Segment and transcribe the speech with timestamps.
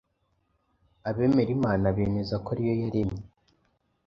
[1.09, 3.23] Abemera Imana bemeza ko ari yo yaremye